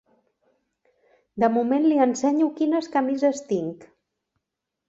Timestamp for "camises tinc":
2.97-3.87